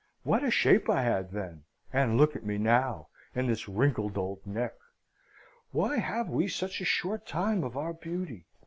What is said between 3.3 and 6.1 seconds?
and this wrinkled old neck! Why